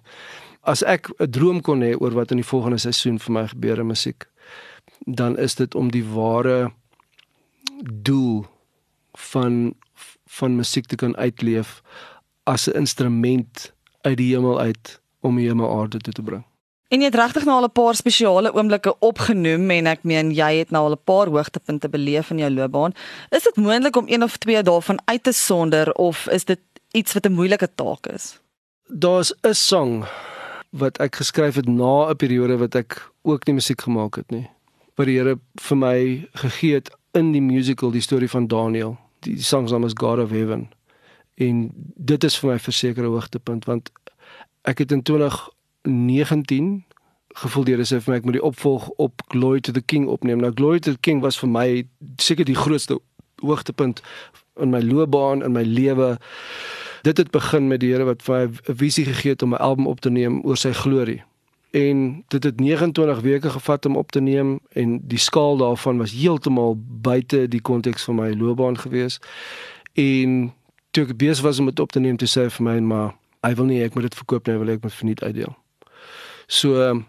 As 0.62 0.82
ek 0.82 1.10
'n 1.18 1.30
droom 1.30 1.60
kon 1.60 1.80
hê 1.80 1.94
oor 1.98 2.12
wat 2.12 2.30
in 2.30 2.36
die 2.36 2.46
volgende 2.46 2.78
seisoen 2.78 3.18
vir 3.18 3.32
my 3.32 3.46
gebeur 3.48 3.78
in 3.78 3.86
musiek, 3.86 4.26
dan 5.06 5.38
is 5.38 5.54
dit 5.54 5.74
om 5.74 5.90
die 5.90 6.04
ware 6.04 6.72
doel 8.02 8.46
van 9.12 9.74
van 10.26 10.56
musiek 10.56 10.86
te 10.86 10.96
kan 10.96 11.16
uitleef 11.16 11.82
as 12.42 12.66
'n 12.68 12.76
instrument 12.76 13.72
uit 14.00 14.16
die 14.16 14.34
hemel 14.34 14.60
uit 14.60 15.00
om 15.20 15.36
die 15.36 15.46
hemel 15.46 15.80
aarde 15.80 15.98
toe 15.98 16.12
te 16.12 16.22
bring. 16.22 16.44
En 16.88 17.00
jy 17.00 17.08
het 17.08 17.14
regtig 17.14 17.44
nou 17.44 17.56
al 17.56 17.64
'n 17.66 17.72
paar 17.72 17.94
spesiale 17.94 18.52
oomblikke 18.54 18.98
opgenoem 18.98 19.70
en 19.70 19.86
ek 19.86 20.02
meen 20.02 20.30
jy 20.30 20.58
het 20.58 20.70
nou 20.70 20.84
al 20.84 20.92
'n 20.92 21.04
paar 21.04 21.26
hoogtepunte 21.26 21.88
beleef 21.88 22.30
in 22.30 22.38
jou 22.38 22.50
loopbaan. 22.50 22.92
Is 23.30 23.42
dit 23.42 23.56
moontlik 23.56 23.96
om 23.96 24.08
een 24.08 24.22
of 24.22 24.36
twee 24.36 24.62
daarvan 24.62 24.98
uit 25.04 25.22
te 25.22 25.32
sonder 25.32 25.92
of 25.92 26.28
is 26.28 26.44
dit 26.44 26.60
iets 26.90 27.12
wat 27.12 27.26
'n 27.26 27.32
moeilike 27.32 27.74
taak 27.74 28.06
is? 28.06 28.40
Daar's 28.86 29.32
'n 29.42 29.52
song 29.52 30.04
wat 30.70 30.98
ek 30.98 31.16
geskryf 31.16 31.54
het 31.54 31.68
na 31.68 32.10
'n 32.10 32.16
periode 32.16 32.56
wat 32.56 32.74
ek 32.74 33.10
ook 33.22 33.46
nie 33.46 33.54
musiek 33.54 33.80
gemaak 33.80 34.14
het 34.14 34.30
nie. 34.30 34.50
Wat 34.94 35.06
die 35.06 35.18
Here 35.18 35.38
vir 35.54 35.76
my 35.76 36.28
gegee 36.32 36.74
het 36.74 36.90
in 37.14 37.32
die 37.32 37.42
musical 37.42 37.90
die 37.94 38.02
storie 38.02 38.28
van 38.30 38.46
Daniel. 38.46 38.96
Die, 39.18 39.34
die 39.38 39.44
song 39.46 39.68
se 39.68 39.74
naam 39.74 39.86
is 39.86 39.94
God 39.94 40.18
of 40.18 40.30
Heaven. 40.30 40.68
En 41.34 41.70
dit 41.94 42.24
is 42.24 42.38
vir 42.38 42.50
my 42.50 42.58
versekerde 42.62 43.10
hoogtepunt 43.14 43.68
want 43.70 43.90
ek 44.70 44.82
het 44.82 44.92
in 44.94 45.02
2019 45.02 46.84
gevoel 47.34 47.66
deur 47.68 47.82
sê 47.86 47.98
vir 48.02 48.12
my 48.12 48.18
ek 48.20 48.28
moet 48.28 48.38
die 48.38 48.46
opvolg 48.46 48.88
op 49.02 49.22
Glory 49.34 49.60
to 49.60 49.74
the 49.74 49.82
King 49.82 50.06
opneem. 50.10 50.42
Nou 50.42 50.52
Glory 50.54 50.82
to 50.82 50.94
the 50.94 51.02
King 51.02 51.22
was 51.22 51.38
vir 51.38 51.50
my 51.50 51.68
seker 52.22 52.46
die 52.46 52.58
grootste 52.58 52.98
hoogtepunt 53.42 54.02
in 54.62 54.70
my 54.70 54.82
loopbaan 54.82 55.42
en 55.42 55.54
my 55.54 55.62
lewe. 55.66 56.14
Dit 57.06 57.18
het 57.18 57.30
begin 57.34 57.68
met 57.68 57.82
die 57.82 57.92
Here 57.92 58.06
wat 58.06 58.22
vir 58.22 58.34
my 58.34 58.44
'n 58.70 58.78
visie 58.82 59.04
gegee 59.04 59.34
het 59.34 59.42
om 59.42 59.54
'n 59.54 59.62
album 59.62 59.86
op 59.86 60.00
te 60.00 60.10
neem 60.10 60.42
oor 60.42 60.56
sy 60.56 60.72
glorie 60.72 61.22
en 61.74 62.24
dit 62.28 62.44
het 62.44 62.60
29 62.60 63.20
weke 63.20 63.50
gevat 63.50 63.86
om 63.86 63.96
op 63.96 64.12
te 64.12 64.20
neem 64.20 64.58
en 64.68 65.00
die 65.02 65.18
skaal 65.18 65.56
daarvan 65.56 65.98
was 65.98 66.12
heeltemal 66.12 66.76
buite 66.86 67.48
die 67.48 67.60
konteks 67.60 68.04
van 68.04 68.14
my 68.14 68.30
loopbaan 68.30 68.78
gewees. 68.78 69.18
En 69.92 70.52
toe 70.90 71.04
ek 71.04 71.16
besig 71.18 71.42
was 71.42 71.58
om 71.58 71.66
dit 71.66 71.80
op 71.80 71.92
te 71.92 72.00
neem, 72.00 72.16
toe 72.16 72.30
sê 72.30 72.46
hy 72.46 72.52
vir 72.58 72.66
my 72.68 72.76
maar 72.78 73.16
hy 73.42 73.50
wil 73.58 73.66
nie 73.66 73.80
ek 73.82 73.98
moet 73.98 74.06
dit 74.06 74.14
verkoop 74.14 74.46
nie, 74.46 74.54
wil 74.62 74.70
ek 74.76 74.86
moet 74.86 74.94
verniet 74.94 75.22
uitdeel. 75.26 75.56
So 76.46 77.02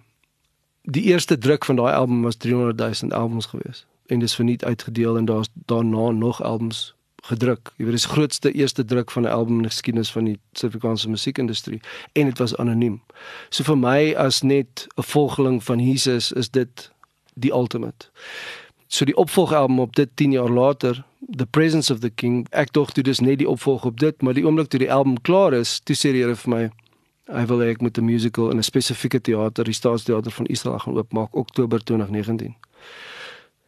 die 0.81 1.03
eerste 1.13 1.37
druk 1.37 1.65
van 1.69 1.77
daai 1.77 1.93
album 1.93 2.25
was 2.25 2.41
300 2.41 3.01
000 3.03 3.13
albums 3.13 3.45
gewees 3.53 3.85
en 4.09 4.19
dis 4.19 4.35
verniet 4.35 4.65
uitgedeel 4.65 5.17
en 5.17 5.25
daar's 5.25 5.49
daarna 5.69 6.09
nog 6.09 6.41
albums 6.41 6.95
gedruk. 7.29 7.73
Jy 7.77 7.85
weet 7.87 7.97
dis 7.97 8.05
grootste 8.05 8.51
eerste 8.51 8.85
druk 8.85 9.11
van 9.11 9.23
'n 9.23 9.33
album 9.33 9.55
in 9.55 9.61
die 9.67 9.73
geskiedenis 9.73 10.11
van 10.11 10.25
die 10.25 10.39
Suid-Afrikaanse 10.53 11.09
musiekindustrie 11.09 11.81
en 12.13 12.25
dit 12.25 12.37
was 12.37 12.55
anoniem. 12.57 13.01
So 13.49 13.63
vir 13.63 13.77
my 13.77 14.13
as 14.13 14.41
net 14.41 14.87
'n 14.97 15.03
volgeling 15.03 15.63
van 15.63 15.79
Jesus 15.79 16.31
is 16.31 16.49
dit 16.49 16.91
die 17.33 17.51
ultimate. 17.51 18.09
So 18.87 19.05
die 19.05 19.17
opvolgalbum 19.17 19.79
op 19.79 19.95
dit 19.95 20.09
10 20.15 20.31
jaar 20.31 20.49
later, 20.49 21.05
The 21.37 21.45
Presence 21.45 21.93
of 21.93 21.99
the 21.99 22.09
King, 22.09 22.47
ek 22.51 22.73
dog 22.73 22.91
toe 22.91 23.03
dis 23.03 23.19
net 23.19 23.37
die 23.37 23.49
opvolg 23.49 23.85
op 23.85 23.99
dit, 23.99 24.21
maar 24.21 24.33
die 24.33 24.45
oomblik 24.45 24.67
toe 24.67 24.79
die 24.79 24.93
album 24.93 25.21
klaar 25.21 25.53
is, 25.53 25.79
toe 25.79 25.95
sê 25.95 26.11
die 26.11 26.21
Here 26.21 26.35
vir 26.35 26.49
my 26.49 26.69
hy 27.25 27.45
wil 27.45 27.57
hê 27.57 27.69
ek 27.69 27.81
moet 27.81 27.97
'n 27.97 28.05
musical 28.05 28.51
in 28.51 28.57
'n 28.57 28.63
spesifieke 28.63 29.21
teater, 29.21 29.63
die 29.63 29.73
Staatsteater 29.73 30.31
van 30.31 30.45
Israel 30.45 30.79
gaan 30.79 30.97
oopmaak 30.97 31.35
Oktober 31.35 31.83
2019 31.83 32.55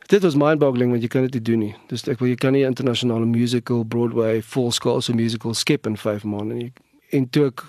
dit 0.07 0.21
was 0.21 0.35
mind-boggling 0.35 0.89
want 0.89 1.03
jy 1.03 1.09
kan 1.11 1.27
dit 1.27 1.37
nie 1.37 1.43
doen 1.49 1.63
nie. 1.65 1.73
Dis 1.91 2.05
ek 2.07 2.21
wil 2.21 2.31
jy 2.31 2.39
kan 2.39 2.55
nie 2.55 2.63
'n 2.63 2.71
internasionale 2.71 3.25
musical 3.25 3.83
Broadway 3.83 4.41
full 4.41 4.71
scale 4.71 5.01
so 5.01 5.13
musical 5.13 5.53
skep 5.53 5.87
in 5.87 5.97
5 5.97 6.23
maande 6.23 6.53
nie. 6.53 6.73
En 7.11 7.29
toe 7.29 7.45
ek 7.47 7.63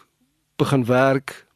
begin 0.56 0.84
werk 0.84 1.46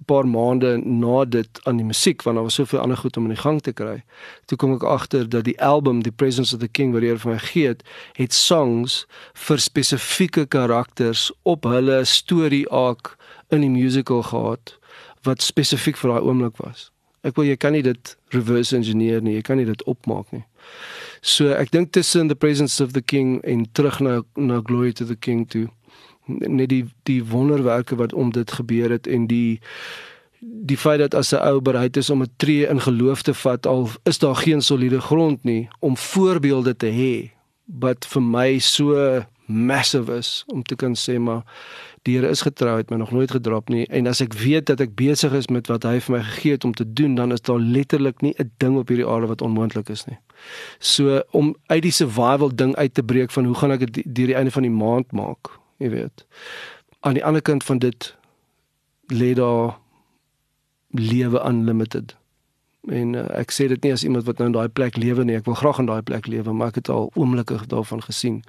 'n 0.00 0.04
paar 0.04 0.26
maande 0.26 0.76
na 0.84 1.24
dit 1.24 1.60
aan 1.64 1.76
die 1.76 1.84
musiek 1.84 2.22
want 2.22 2.36
daar 2.36 2.44
was 2.44 2.54
soveel 2.54 2.80
ander 2.80 2.96
goed 2.96 3.16
om 3.16 3.22
in 3.22 3.34
die 3.34 3.42
gang 3.42 3.60
te 3.60 3.72
kry. 3.72 4.04
Toe 4.44 4.58
kom 4.58 4.72
ek 4.72 4.82
agter 4.82 5.28
dat 5.28 5.44
die 5.44 5.60
album 5.60 6.02
The 6.02 6.12
Presence 6.12 6.54
of 6.54 6.60
the 6.60 6.68
King 6.68 6.92
wat 6.92 7.02
hier 7.02 7.18
vir 7.18 7.32
my 7.32 7.38
gee 7.38 7.66
het, 7.66 7.82
het 8.12 8.32
songs 8.32 9.06
vir 9.34 9.58
spesifieke 9.58 10.46
karakters 10.46 11.32
op 11.42 11.64
hulle 11.64 12.04
storie 12.04 12.68
arc 12.68 13.16
in 13.50 13.60
die 13.60 13.70
musical 13.70 14.22
gehad 14.22 14.78
wat 15.22 15.42
spesifiek 15.42 15.96
vir 15.96 16.10
daai 16.10 16.22
oomblik 16.22 16.56
was. 16.56 16.90
Ek 17.22 17.36
wil 17.36 17.44
jy 17.44 17.56
kan 17.56 17.72
nie 17.72 17.82
dit 17.82 18.16
reverse 18.30 18.76
engineer 18.76 19.20
nie. 19.20 19.34
Jy 19.34 19.42
kan 19.42 19.56
nie 19.56 19.66
dit 19.66 19.82
opmaak 19.84 20.30
nie. 20.32 20.44
So 21.20 21.50
ek 21.50 21.70
dink 21.70 21.92
tussen 21.92 22.28
the 22.28 22.36
presence 22.36 22.80
of 22.80 22.92
the 22.92 23.02
king 23.02 23.40
en 23.44 23.66
terug 23.72 24.00
na 24.00 24.22
na 24.36 24.60
glory 24.60 24.92
to 24.92 25.04
the 25.04 25.16
king 25.16 25.46
toe 25.46 25.68
net 26.28 26.68
die 26.68 26.84
die 27.02 27.24
wonderwerke 27.24 27.96
wat 27.96 28.12
om 28.12 28.32
dit 28.32 28.50
gebeur 28.52 28.90
het 28.90 29.06
en 29.06 29.26
die 29.26 29.60
die 30.40 30.76
feit 30.76 30.98
dat 30.98 31.14
as 31.14 31.32
'n 31.32 31.42
ou 31.42 31.60
bereid 31.60 31.96
is 31.96 32.10
om 32.10 32.22
'n 32.22 32.32
tree 32.36 32.66
in 32.68 32.80
geloof 32.80 33.22
te 33.22 33.34
vat 33.34 33.66
al 33.66 33.90
is 34.04 34.18
daar 34.18 34.36
geen 34.36 34.62
soliede 34.62 35.00
grond 35.00 35.44
nie 35.44 35.68
om 35.80 35.96
voorbeelde 35.96 36.76
te 36.76 36.86
hê 36.86 37.30
wat 37.66 38.06
vir 38.06 38.22
my 38.22 38.58
so 38.58 38.94
massive 39.48 40.12
is 40.12 40.44
om 40.46 40.62
te 40.62 40.76
kan 40.76 40.94
sê 40.94 41.18
maar 41.18 41.42
die 42.06 42.16
Here 42.16 42.28
is 42.28 42.44
getrou 42.44 42.76
het 42.76 42.90
my 42.90 42.96
nog 43.00 43.10
nooit 43.10 43.30
gedrop 43.30 43.68
nie 43.72 43.86
en 43.86 44.06
as 44.06 44.20
ek 44.20 44.36
weet 44.36 44.68
dat 44.68 44.80
ek 44.80 44.94
besig 44.96 45.32
is 45.32 45.48
met 45.48 45.68
wat 45.72 45.86
hy 45.88 45.98
vir 46.04 46.16
my 46.16 46.22
gegee 46.22 46.56
het 46.56 46.64
om 46.68 46.74
te 46.76 46.86
doen 46.86 47.16
dan 47.18 47.32
is 47.32 47.44
daar 47.48 47.60
letterlik 47.60 48.22
nie 48.22 48.34
'n 48.38 48.50
ding 48.58 48.76
op 48.76 48.88
hierdie 48.88 49.08
aarde 49.08 49.26
wat 49.26 49.42
onmoontlik 49.42 49.88
is 49.88 50.04
nie. 50.04 50.18
So 50.78 51.22
om 51.30 51.56
uit 51.66 51.82
die 51.82 51.92
survival 51.92 52.54
ding 52.54 52.76
uit 52.76 52.94
te 52.94 53.02
breek 53.02 53.30
van 53.30 53.44
hoe 53.44 53.54
gaan 53.54 53.70
ek 53.70 53.92
dit 53.92 54.14
deur 54.14 54.26
die 54.26 54.36
einde 54.36 54.50
van 54.50 54.62
die 54.62 54.70
maand 54.70 55.12
maak, 55.12 55.50
jy 55.78 55.90
weet. 55.90 56.26
Aan 57.00 57.14
die 57.14 57.24
ander 57.24 57.42
kant 57.42 57.64
van 57.64 57.78
dit 57.78 58.14
lê 59.12 59.34
daar 59.34 59.78
lewe 60.90 61.40
unlimited. 61.44 62.16
En 62.92 63.14
uh, 63.14 63.24
ek 63.38 63.52
sê 63.52 63.68
dit 63.68 63.82
nie 63.84 63.92
as 63.92 64.04
iemand 64.06 64.24
wat 64.28 64.38
nou 64.40 64.48
in 64.48 64.54
daai 64.56 64.68
plek 64.68 64.96
lewe 64.96 65.24
nie. 65.24 65.36
Ek 65.36 65.48
wil 65.48 65.58
graag 65.58 65.82
in 65.82 65.90
daai 65.90 66.02
plek 66.02 66.28
lewe, 66.30 66.52
maar 66.52 66.72
ek 66.72 66.80
het 66.82 66.92
al 66.92 67.10
oomblikke 67.14 67.60
daarvan 67.68 68.02
gesien. 68.04 68.40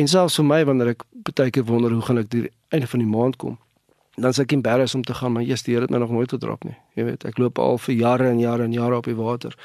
En 0.00 0.08
selfs 0.08 0.38
vir 0.40 0.48
my 0.48 0.62
wanneer 0.68 0.94
ek 0.94 1.04
baie 1.32 1.50
keer 1.50 1.66
wonder 1.68 1.92
hoe 1.92 2.04
gaan 2.06 2.22
ek 2.22 2.30
die 2.32 2.46
einde 2.72 2.88
van 2.88 3.04
die 3.04 3.08
maand 3.08 3.36
kom, 3.42 3.58
dan 4.16 4.36
sê 4.36 4.44
ek 4.44 4.54
embarrassed 4.56 4.96
om 4.96 5.04
te 5.04 5.16
gaan, 5.16 5.36
maar 5.36 5.44
eers 5.44 5.64
die 5.64 5.74
Here 5.74 5.86
het 5.86 5.92
my 5.92 6.00
nog 6.02 6.12
nooit 6.12 6.32
gedrop 6.32 6.64
nie. 6.68 6.76
Jy 6.96 7.08
weet, 7.08 7.26
ek 7.28 7.40
loop 7.40 7.60
al 7.60 7.78
vir 7.80 7.94
jare 7.96 8.28
en 8.28 8.40
jare 8.40 8.68
en 8.68 8.72
jare 8.72 9.00
op 9.00 9.08
die 9.08 9.16
water. 9.16 9.56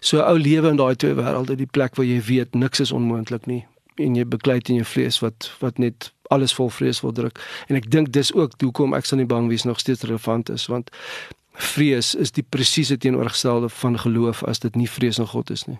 So 0.00 0.22
ou 0.22 0.38
lewe 0.38 0.70
in 0.74 0.78
daai 0.78 0.94
twee 0.98 1.14
wêrelde, 1.18 1.58
die 1.58 1.70
plek 1.70 1.98
waar 1.98 2.06
jy 2.06 2.20
weet 2.26 2.54
niks 2.54 2.82
is 2.82 2.94
onmoontlik 2.94 3.46
nie 3.50 3.64
en 3.98 4.14
jy 4.14 4.24
beklei 4.28 4.58
in 4.64 4.80
jou 4.80 4.86
vlees 4.86 5.18
wat 5.22 5.50
wat 5.62 5.78
net 5.82 6.12
alles 6.34 6.52
vol 6.54 6.68
vrees 6.70 7.00
wil 7.00 7.12
druk. 7.16 7.40
En 7.72 7.78
ek 7.78 7.88
dink 7.90 8.12
dis 8.12 8.30
ook 8.36 8.58
hoekom 8.60 8.94
ek 8.96 9.08
sal 9.08 9.20
nie 9.20 9.28
bang 9.28 9.48
wees 9.48 9.64
nog 9.64 9.80
steeds 9.80 10.04
relevant 10.04 10.50
is 10.52 10.66
want 10.68 10.92
vrees 11.58 12.14
is 12.14 12.32
die 12.32 12.44
presiese 12.46 12.98
teenoorgestelde 12.98 13.68
van 13.68 13.98
geloof 13.98 14.44
as 14.44 14.62
dit 14.62 14.74
nie 14.74 14.88
vrees 14.90 15.18
in 15.18 15.26
God 15.26 15.50
is 15.50 15.64
nie. 15.66 15.78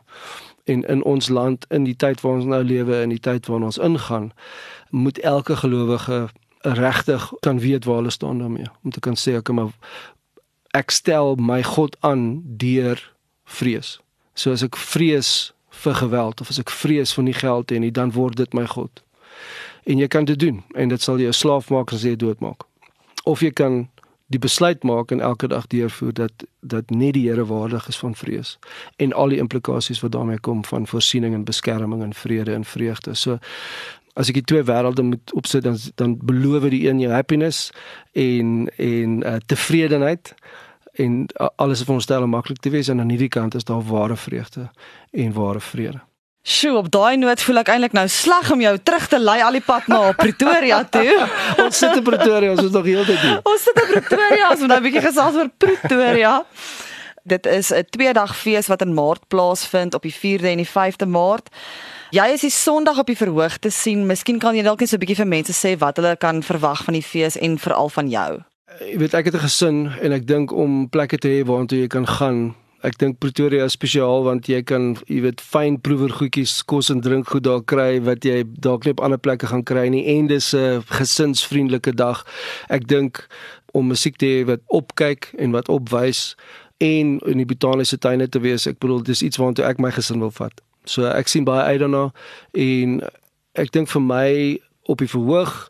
En 0.64 0.82
in 0.84 1.02
ons 1.02 1.28
land 1.28 1.64
in 1.68 1.84
die 1.86 1.96
tyd 1.96 2.20
waar 2.20 2.40
ons 2.40 2.44
nou 2.50 2.62
lewe 2.64 3.02
in 3.02 3.14
die 3.14 3.22
tyd 3.22 3.46
waarin 3.46 3.70
ons 3.70 3.78
ingaan, 3.78 4.32
moet 4.90 5.18
elke 5.18 5.56
gelowige 5.56 6.28
regtig 6.60 7.32
kan 7.40 7.60
weet 7.60 7.84
waar 7.84 8.02
hulle 8.02 8.10
staan 8.10 8.38
daarmee 8.38 8.66
om 8.84 8.90
te 8.90 9.00
kan 9.00 9.16
sê 9.16 9.36
ek 9.38 9.52
maar 9.54 9.70
ek 10.74 10.90
stel 10.90 11.36
my 11.38 11.62
God 11.62 11.96
aan 12.00 12.42
deur 12.42 13.00
vrees. 13.44 13.98
So 14.34 14.52
as 14.52 14.62
ek 14.62 14.76
vrees 14.76 15.52
vir 15.70 15.94
geweld 15.94 16.40
of 16.40 16.50
as 16.50 16.58
ek 16.58 16.70
vrees 16.70 17.14
vir 17.14 17.24
nie 17.24 17.36
geld 17.36 17.70
nie, 17.70 17.92
dan 17.94 18.12
word 18.12 18.36
dit 18.36 18.54
my 18.54 18.66
God. 18.66 19.02
En 19.86 19.98
jy 19.98 20.08
kan 20.10 20.26
dit 20.28 20.38
doen 20.38 20.62
en 20.74 20.88
dit 20.92 21.02
sal 21.02 21.22
jou 21.22 21.32
slaaf 21.32 21.70
maak 21.70 21.94
as 21.94 22.04
jy 22.04 22.16
doodmaak. 22.18 22.66
Of 23.24 23.40
jy 23.40 23.50
kan 23.50 23.86
die 24.28 24.38
besluit 24.38 24.82
maak 24.84 25.10
en 25.10 25.20
elke 25.20 25.48
dag 25.48 25.66
deurvoer 25.66 26.12
dat 26.12 26.32
dat 26.60 26.90
net 26.90 27.14
die 27.16 27.28
Here 27.28 27.46
waardig 27.46 27.88
is 27.88 27.98
van 27.98 28.14
vrees 28.14 28.58
en 28.96 29.12
al 29.12 29.32
die 29.32 29.38
implikasies 29.38 30.00
wat 30.04 30.12
daarmee 30.12 30.40
kom 30.40 30.64
van 30.64 30.86
voorsiening 30.86 31.34
en 31.34 31.44
beskerming 31.44 32.02
en 32.02 32.14
vrede 32.14 32.52
en 32.52 32.64
vreugde. 32.64 33.14
So 33.14 33.38
as 34.18 34.28
ek 34.28 34.40
die 34.40 34.48
twee 34.50 34.66
wêrelde 34.66 35.02
moet 35.02 35.32
opsit 35.32 35.64
dan 35.64 35.78
dan 35.94 36.18
beloof 36.20 36.68
die 36.68 36.88
een 36.88 37.00
jou 37.00 37.12
happiness 37.12 37.70
en 38.12 38.68
en 38.76 39.22
uh, 39.24 39.36
tevredenheid 39.46 40.34
en 40.98 41.24
uh, 41.40 41.48
alles 41.56 41.84
vir 41.86 41.94
ons 41.94 42.04
stel 42.04 42.26
om 42.26 42.36
maklik 42.36 42.60
te 42.60 42.72
wees 42.74 42.88
en 42.88 43.00
aan 43.00 43.14
hierdie 43.14 43.32
kant 43.32 43.54
is 43.54 43.64
daar 43.64 43.84
ware 43.86 44.16
vreugde 44.16 44.68
en 45.10 45.32
ware 45.32 45.60
vrede. 45.60 46.02
Sjoe, 46.48 46.78
op 46.80 46.86
daai 46.88 47.18
noot 47.20 47.42
voel 47.44 47.60
ek 47.60 47.68
eintlik 47.74 47.92
nou 47.92 48.06
sleg 48.08 48.46
om 48.54 48.62
jou 48.64 48.70
terug 48.80 49.04
te 49.12 49.18
lei 49.20 49.36
al 49.44 49.58
die 49.58 49.64
pad 49.64 49.84
na 49.92 49.98
Pretoria 50.16 50.78
toe. 50.88 51.16
ons 51.64 51.76
sit 51.76 51.98
in 51.98 52.04
Pretoria, 52.06 52.54
ons 52.54 52.62
is 52.62 52.72
nog 52.72 52.86
heeltyd 52.88 53.18
hier. 53.20 53.40
ons 53.50 53.66
sit 53.66 53.80
in 53.82 53.90
Pretoria, 53.90 54.46
ons 54.54 54.62
moet 54.64 54.72
nou 54.72 54.78
'n 54.78 54.86
bietjie 54.86 55.02
gesels 55.04 55.36
oor 55.36 55.50
Pretoria. 55.60 56.32
Dit 57.28 57.44
is 57.44 57.68
'n 57.68 57.84
tweedag 57.92 58.32
fees 58.32 58.70
wat 58.72 58.80
in 58.80 58.94
Maart 58.96 59.28
plaasvind 59.28 59.92
op 59.94 60.02
die 60.08 60.14
4de 60.14 60.48
en 60.48 60.64
die 60.64 60.70
5de 60.72 61.06
Maart. 61.06 61.52
Jy 62.16 62.26
is 62.32 62.40
die 62.40 62.50
Sondag 62.50 62.98
op 62.98 63.06
die 63.06 63.16
verhoog 63.16 63.58
te 63.58 63.70
sien. 63.70 64.06
Miskien 64.06 64.38
kan 64.38 64.56
jy 64.56 64.62
dalk 64.62 64.80
net 64.80 64.88
so 64.88 64.96
'n 64.96 65.04
bietjie 65.04 65.20
vir 65.20 65.28
mense 65.28 65.52
sê 65.52 65.76
wat 65.76 65.96
hulle 66.00 66.16
kan 66.16 66.40
verwag 66.42 66.84
van 66.84 66.94
die 66.94 67.04
fees 67.04 67.36
en 67.36 67.58
veral 67.58 67.88
van 67.88 68.08
jou. 68.08 68.40
Jy 68.80 68.96
weet 68.96 69.14
ek 69.14 69.24
het 69.24 69.34
'n 69.34 69.44
gesin 69.44 69.92
en 70.00 70.12
ek 70.12 70.26
dink 70.26 70.52
om 70.52 70.88
plekke 70.88 71.18
te 71.18 71.28
hê 71.28 71.44
waartoe 71.44 71.80
jy 71.80 71.88
kan 71.88 72.06
gaan 72.06 72.54
Ek 72.86 72.94
dink 73.00 73.16
Pretoria 73.18 73.64
is 73.66 73.74
spesiaal 73.74 74.22
want 74.22 74.46
jy 74.46 74.60
kan, 74.62 74.92
jy 75.10 75.22
weet, 75.24 75.40
fyn 75.42 75.80
proewer 75.82 76.12
goedjies, 76.14 76.60
kos 76.70 76.92
en 76.94 77.00
drink 77.02 77.32
goed 77.32 77.42
daar 77.48 77.64
kry 77.66 77.98
wat 78.06 78.22
jy 78.26 78.44
dalk 78.62 78.86
nie 78.86 78.94
op 78.94 79.02
ander 79.02 79.18
plekke 79.18 79.50
gaan 79.50 79.64
kry 79.66 79.88
nie 79.90 80.04
en 80.14 80.28
dis 80.30 80.54
'n 80.54 80.82
gesinsvriendelike 80.86 81.96
dag. 81.96 82.24
Ek 82.70 82.86
dink 82.86 83.26
om 83.72 83.88
musiek 83.88 84.16
te 84.16 84.26
hê 84.26 84.46
wat 84.46 84.60
opkyk 84.68 85.34
en 85.38 85.50
wat 85.50 85.68
opwys 85.68 86.36
en 86.78 87.18
in 87.18 87.36
die 87.42 87.46
botaniese 87.46 87.98
tuine 87.98 88.28
te 88.28 88.38
wees. 88.38 88.66
Ek 88.66 88.78
bedoel 88.78 89.02
dis 89.02 89.22
iets 89.22 89.36
waartoe 89.36 89.64
ek 89.64 89.78
my 89.78 89.90
gesin 89.90 90.20
wil 90.20 90.30
vat. 90.30 90.60
So 90.84 91.04
ek 91.04 91.28
sien 91.28 91.44
baie 91.44 91.62
uit 91.62 91.80
daarna 91.80 92.12
en 92.54 93.00
ek 93.54 93.72
dink 93.72 93.88
vir 93.88 94.02
my 94.02 94.58
op 94.88 95.02
die 95.02 95.10
verhoog 95.10 95.68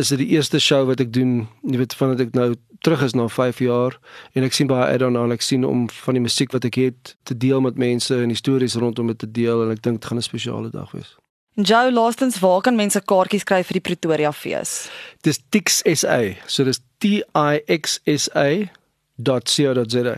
is 0.00 0.10
dit 0.12 0.22
die 0.24 0.32
eerste 0.34 0.58
show 0.58 0.86
wat 0.88 1.02
ek 1.04 1.12
doen, 1.12 1.44
jy 1.62 1.78
weet, 1.82 1.94
vandat 1.98 2.24
ek 2.26 2.32
nou 2.36 2.54
terug 2.84 3.02
is 3.06 3.14
na 3.16 3.28
5 3.28 3.60
jaar 3.64 3.96
en 4.36 4.44
ek 4.44 4.56
sien 4.56 4.68
baie 4.68 4.90
uit 4.92 5.00
daarna 5.00 5.24
en 5.24 5.34
ek 5.36 5.44
sien 5.44 5.64
om 5.68 5.86
van 6.04 6.18
die 6.18 6.24
musiek 6.24 6.52
wat 6.56 6.66
ek 6.68 6.80
het 6.80 7.14
te 7.28 7.36
deel 7.36 7.62
met 7.64 7.80
mense 7.80 8.16
en 8.16 8.32
die 8.32 8.40
stories 8.40 8.76
rondom 8.80 9.12
dit 9.12 9.20
te 9.24 9.30
deel 9.30 9.64
en 9.64 9.72
ek 9.76 9.84
dink 9.84 10.00
dit 10.00 10.08
gaan 10.10 10.20
'n 10.20 10.28
spesiale 10.28 10.70
dag 10.72 10.90
wees. 10.92 11.14
Joe 11.54 11.92
Lastens, 11.92 12.40
waar 12.42 12.60
kan 12.60 12.76
mense 12.76 13.00
kaartjies 13.00 13.44
kry 13.44 13.62
vir 13.62 13.78
die 13.78 13.80
Pretoria 13.80 14.32
fees? 14.32 14.88
Dis 15.22 15.38
Tix 15.50 15.82
SA. 15.86 16.34
So 16.46 16.64
dis 16.64 16.80
T 16.98 17.22
I 17.34 17.60
X 17.68 18.00
S 18.04 18.28
A.co.za. 18.34 20.16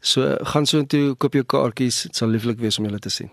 So 0.00 0.36
gaan 0.44 0.66
so 0.66 0.78
intoe 0.78 1.14
koop 1.14 1.34
jou 1.34 1.44
kaartjies, 1.44 2.02
dit 2.02 2.16
sal 2.16 2.32
lieflik 2.32 2.58
wees 2.58 2.78
om 2.78 2.84
julle 2.88 2.98
te 2.98 3.10
sien. 3.10 3.30